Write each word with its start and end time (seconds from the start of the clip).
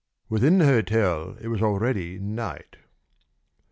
Within 0.29 0.57
the 0.57 0.65
hotel 0.65 1.37
it 1.41 1.49
was 1.49 1.61
already 1.61 2.17
night. 2.17 2.77